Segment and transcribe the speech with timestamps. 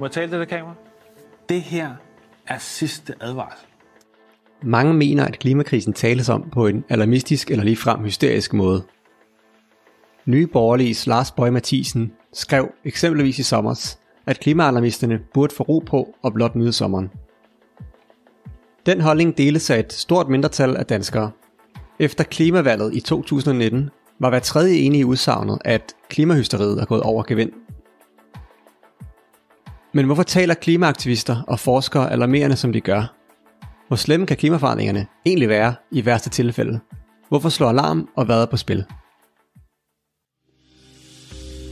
[0.00, 0.74] Må jeg tale til det kamera?
[1.48, 1.94] Det her
[2.46, 3.66] er sidste advarsel.
[4.62, 8.82] Mange mener, at klimakrisen tales om på en alarmistisk eller ligefrem hysterisk måde.
[10.26, 16.14] Nye borgerlige Lars Bøge Mathisen skrev eksempelvis i sommers, at klimaalarmisterne burde få ro på
[16.22, 17.10] og blot nyde sommeren.
[18.86, 21.30] Den holdning deles af et stort mindretal af danskere.
[21.98, 27.22] Efter klimavalget i 2019 var hver tredje enige i udsagnet, at klimahysteriet er gået over
[27.22, 27.52] gevind.
[29.98, 33.14] Men hvorfor taler klimaaktivister og forskere alarmerende som de gør?
[33.88, 36.80] Hvor slemme kan klimaforandringerne egentlig være i værste tilfælde?
[37.28, 38.84] Hvorfor slår alarm og hvad er på spil?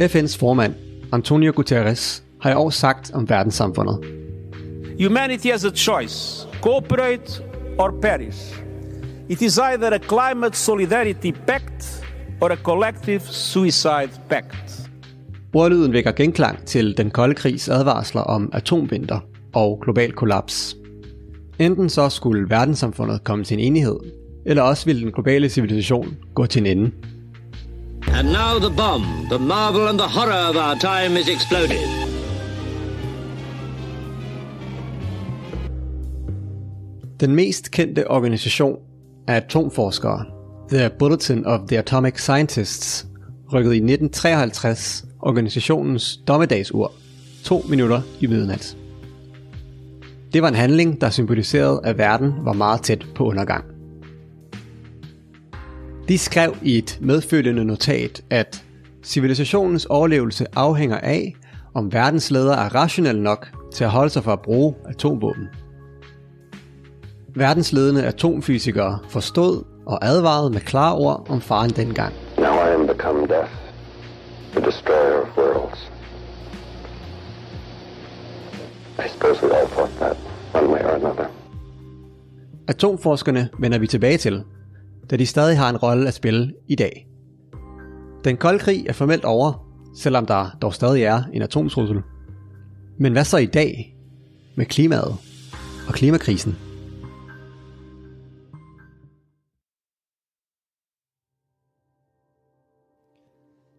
[0.00, 0.74] FN's formand,
[1.12, 3.98] Antonio Guterres, har i år sagt om verdenssamfundet.
[5.02, 7.42] Humanity has a choice cooperate
[7.78, 8.62] or perish.
[9.28, 12.04] It is either a climate solidarity pact
[12.40, 14.89] or a collective suicide pact.
[15.54, 19.20] Ordlyden vækker genklang til den kolde krigs advarsler om atomvinter
[19.52, 20.76] og global kollaps.
[21.58, 23.96] Enten så skulle verdenssamfundet komme til en enighed,
[24.46, 26.90] eller også ville den globale civilisation gå til en ende.
[28.08, 32.10] And now the bomb, the marvel and the horror of our time is exploded.
[37.20, 38.76] Den mest kendte organisation
[39.28, 40.24] af atomforskere,
[40.68, 43.06] The Bulletin of the Atomic Scientists,
[43.52, 46.92] rykkede i 1953 organisationens dommedagsur,
[47.44, 48.76] to minutter i midnat.
[50.32, 53.64] Det var en handling, der symboliserede, at verden var meget tæt på undergang.
[56.08, 58.64] De skrev i et medfølgende notat, at
[59.02, 61.34] civilisationens overlevelse afhænger af,
[61.74, 65.48] om verdens ledere er rationelle nok til at holde sig for at bruge atomvåben.
[67.34, 72.14] Verdensledende atomfysikere forstod og advarede med klare ord om faren dengang.
[72.38, 73.50] Now I am become death,
[74.54, 75.90] the destroyer of worlds.
[78.98, 80.16] I suppose we all thought that,
[80.54, 81.26] one way or another.
[82.68, 84.44] Atomforskerne vender vi tilbage til,
[85.10, 87.06] da de stadig har en rolle at spille i dag.
[88.24, 89.66] Den kolde krig er formelt over,
[89.96, 92.02] selvom der dog stadig er en atomtrussel.
[92.98, 93.96] Men hvad så i dag
[94.54, 95.16] med klimaet
[95.88, 96.69] og klimakrisen?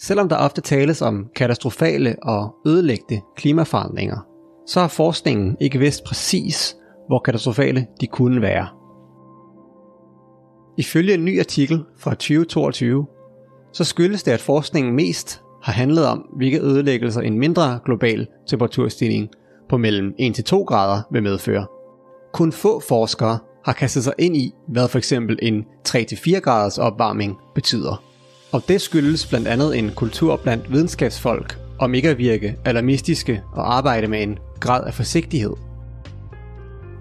[0.00, 4.26] Selvom der ofte tales om katastrofale og ødelæggende klimaforandringer,
[4.66, 6.76] så har forskningen ikke vidst præcis,
[7.06, 8.68] hvor katastrofale de kunne være.
[10.76, 13.06] Ifølge en ny artikel fra 2022,
[13.72, 19.28] så skyldes det, at forskningen mest har handlet om, hvilke ødelæggelser en mindre global temperaturstigning
[19.68, 21.66] på mellem 1-2 grader vil medføre.
[22.32, 27.36] Kun få forskere har kastet sig ind i, hvad for eksempel en 3-4 graders opvarmning
[27.54, 28.07] betyder.
[28.52, 33.76] Og det skyldes blandt andet en kultur blandt videnskabsfolk om ikke at virke alarmistiske og
[33.76, 35.52] arbejde med en grad af forsigtighed.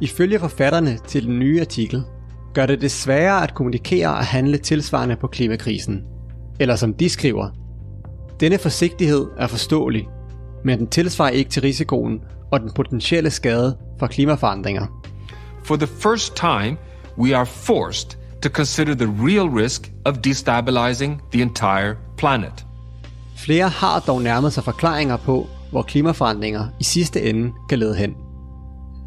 [0.02, 2.04] Ifølge forfatterne til den nye artikel,
[2.54, 6.04] gør det det sværere at kommunikere og handle tilsvarende på klimakrisen.
[6.60, 7.50] Eller som de skriver,
[8.40, 10.08] denne forsigtighed er forståelig,
[10.64, 12.22] men den tilsvarer ikke til risikoen
[12.52, 15.04] og den potentielle skade fra klimaforandringer.
[15.64, 16.78] For the first time,
[17.18, 22.66] we are forced to consider the real risk of destabilizing the entire planet.
[23.36, 28.16] Flere har dog nærmet sig forklaringer på, hvor klimaforandringer i sidste ende kan lede hen.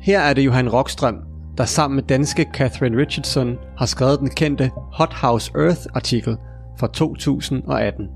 [0.00, 1.16] Her er det Johan Rockstrøm,
[1.58, 6.36] der sammen med danske Catherine Richardson har skrevet den kendte Hot House Earth artikel
[6.78, 8.06] fra 2018.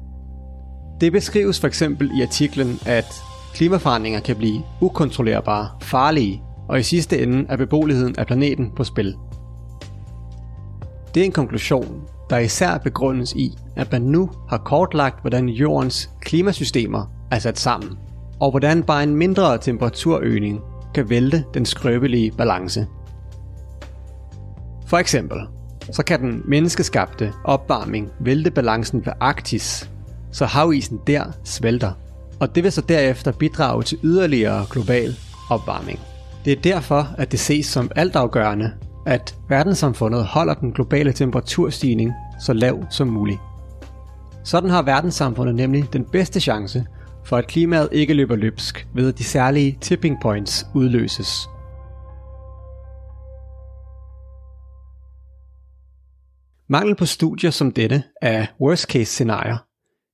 [1.01, 3.07] Det beskrives for eksempel i artiklen, at
[3.55, 9.15] klimaforandringer kan blive ukontrollerbare, farlige, og i sidste ende er beboeligheden af planeten på spil.
[11.15, 16.11] Det er en konklusion, der især begrundes i, at man nu har kortlagt, hvordan jordens
[16.21, 17.99] klimasystemer er sat sammen,
[18.41, 20.61] og hvordan bare en mindre temperaturøgning
[20.95, 22.87] kan vælte den skrøbelige balance.
[24.87, 25.39] For eksempel,
[25.91, 29.91] så kan den menneskeskabte opvarmning vælte balancen ved Arktis,
[30.33, 31.93] så havisen der smelter,
[32.41, 35.17] og det vil så derefter bidrage til yderligere global
[35.51, 36.01] opvarmning.
[36.45, 38.73] Det er derfor, at det ses som altafgørende,
[39.07, 43.41] at verdenssamfundet holder den globale temperaturstigning så lav som muligt.
[44.45, 46.87] Sådan har verdenssamfundet nemlig den bedste chance
[47.25, 51.49] for at klimaet ikke løber løbsk ved at de særlige tipping points udløses.
[56.69, 59.57] Mangel på studier som dette af worst case scenarier,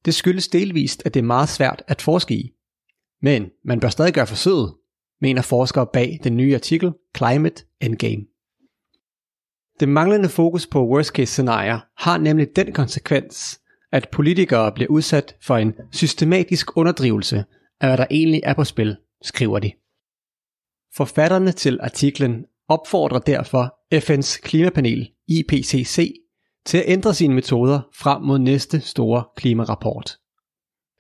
[0.04, 2.50] det skyldes delvist, at det er meget svært at forske i.
[3.22, 4.74] Men man bør stadig gøre forsøget,
[5.20, 8.22] mener forskere bag den nye artikel Climate Endgame.
[9.80, 13.60] Det manglende fokus på worst case scenarier har nemlig den konsekvens,
[13.92, 17.44] at politikere bliver udsat for en systematisk underdrivelse
[17.80, 19.72] af hvad der egentlig er på spil, skriver de.
[20.96, 26.14] Forfatterne til artiklen opfordrer derfor FN's klimapanel IPCC
[26.66, 30.16] til at ændre sine metoder frem mod næste store klimarapport.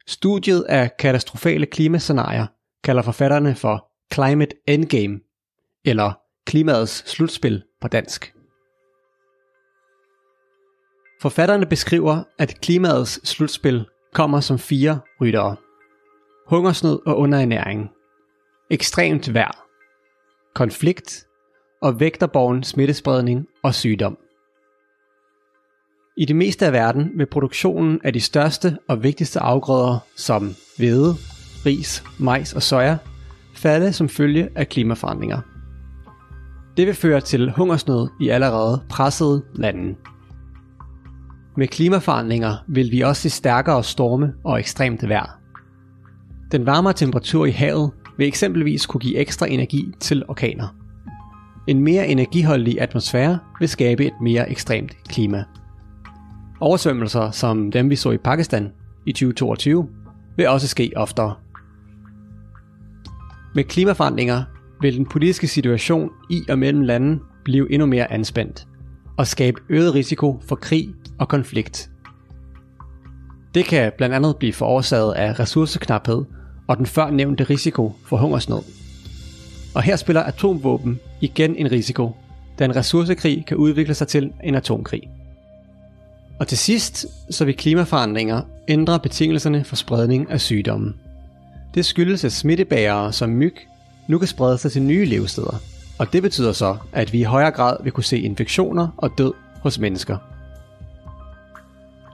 [0.06, 2.46] Studiet af katastrofale klimascenarier
[2.84, 5.20] kalder forfatterne for Climate Endgame,
[5.84, 6.12] eller
[6.46, 8.34] klimaets slutspil på dansk.
[11.22, 13.84] Forfatterne beskriver, at klimaets slutspil
[14.14, 15.56] kommer som fire ryttere.
[16.48, 17.90] Hungersnød og underernæring,
[18.70, 19.64] ekstremt vejr,
[20.54, 21.26] konflikt
[21.82, 24.18] og vægterborgen smittespredning og sygdom.
[26.16, 31.14] I det meste af verden vil produktionen af de største og vigtigste afgrøder som hvede,
[31.66, 32.98] ris, majs og soja
[33.54, 35.40] falde som følge af klimaforandringer.
[36.76, 39.96] Det vil føre til hungersnød i allerede pressede lande.
[41.56, 45.40] Med klimaforandringer vil vi også se stærkere storme og ekstremt vejr.
[46.52, 50.76] Den varmere temperatur i havet vil eksempelvis kunne give ekstra energi til orkaner.
[51.66, 55.44] En mere energiholdig atmosfære vil skabe et mere ekstremt klima.
[56.60, 58.72] Oversvømmelser som dem vi så i Pakistan
[59.06, 59.88] i 2022
[60.36, 61.34] vil også ske oftere.
[63.54, 64.42] Med klimaforandringer
[64.80, 68.66] vil den politiske situation i og mellem lande blive endnu mere anspændt
[69.20, 70.88] og skabe øget risiko for krig
[71.18, 71.90] og konflikt.
[73.54, 76.24] Det kan blandt andet blive forårsaget af ressourceknaphed
[76.66, 78.62] og den før nævnte risiko for hungersnød.
[79.74, 82.16] Og her spiller atomvåben igen en risiko,
[82.58, 85.02] da en ressourcekrig kan udvikle sig til en atomkrig.
[86.38, 90.94] Og til sidst så vil klimaforandringer ændre betingelserne for spredning af sygdomme.
[91.74, 93.56] Det skyldes, at smittebærere som myg
[94.08, 95.60] nu kan sprede sig til nye levesteder.
[96.00, 99.32] Og det betyder så, at vi i højere grad vil kunne se infektioner og død
[99.62, 100.16] hos mennesker.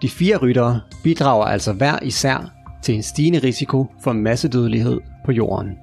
[0.02, 2.52] De fire ryttere bidrager altså hver især
[2.82, 5.78] til en stigende risiko for massedødelighed på jorden.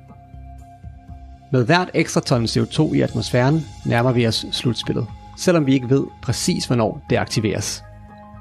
[1.51, 5.07] Med hvert ekstra ton CO2 i atmosfæren nærmer vi os slutspillet,
[5.37, 7.83] selvom vi ikke ved præcis hvornår det aktiveres.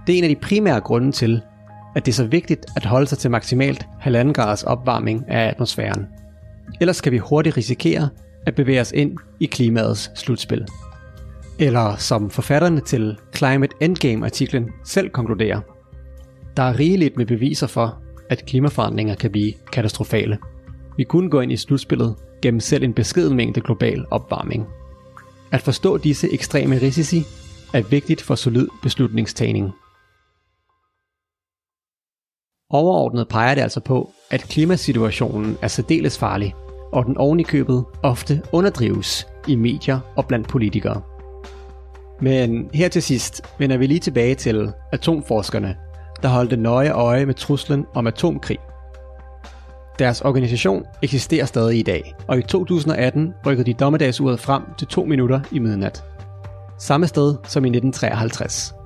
[0.07, 1.43] Det er en af de primære grunde til,
[1.97, 6.07] at det er så vigtigt at holde sig til maksimalt 1,5 graders opvarmning af atmosfæren.
[6.81, 8.09] Ellers kan vi hurtigt risikere
[8.47, 10.67] at bevæge os ind i klimaets slutspil.
[11.59, 15.61] Eller som forfatterne til Climate Endgame-artiklen selv konkluderer,
[16.57, 20.39] der er rigeligt med beviser for, at klimaforandringer kan blive katastrofale.
[20.97, 24.67] Vi kunne gå ind i slutspillet gennem selv en beskeden mængde global opvarmning.
[25.53, 27.23] At forstå disse ekstreme risici
[27.75, 29.73] er vigtigt for solid beslutningstagning.
[32.71, 36.55] Overordnet peger det altså på, at klimasituationen er særdeles farlig,
[36.93, 41.01] og den ovenikøbet købet ofte underdrives i medier og blandt politikere.
[42.21, 45.77] Men her til sidst vender vi lige tilbage til atomforskerne,
[46.23, 48.59] der holdte nøje øje med truslen om atomkrig.
[49.99, 55.05] Deres organisation eksisterer stadig i dag, og i 2018 rykkede de dommedagsuret frem til 2
[55.05, 56.05] minutter i midnat.
[56.79, 58.82] Samme sted som i 1953.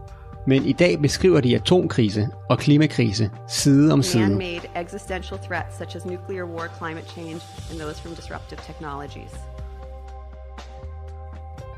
[0.47, 4.29] Men i dag beskriver de atomkrise og klimakrise side om side.
[4.29, 7.41] Man-made existential threats such as nuclear war, climate change,
[7.71, 9.31] and those from disruptive technologies.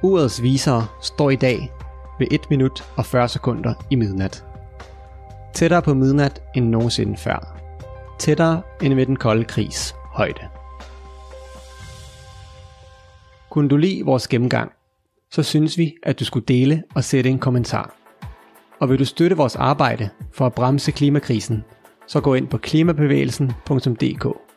[0.02, 1.72] Urets visere står i dag
[2.18, 4.44] ved 1 minut og 40 sekunder i midnat.
[5.54, 7.58] Tættere på midnat end nogensinde før.
[8.18, 10.48] Tættere end ved den kolde krigs højde.
[13.50, 14.72] Kunne du lide vores gennemgang,
[15.30, 17.94] så synes vi, at du skulle dele og sætte en kommentar.
[18.80, 21.64] Og vil du støtte vores arbejde for at bremse klimakrisen,
[22.06, 24.47] så gå ind på klimabevægelsen.dk.